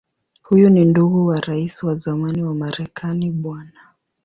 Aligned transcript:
Huyu 0.41 0.69
ni 0.69 0.85
ndugu 0.85 1.25
wa 1.25 1.39
Rais 1.41 1.83
wa 1.83 1.95
zamani 1.95 2.43
wa 2.43 2.55
Marekani 2.55 3.31
Bw. 3.31 3.53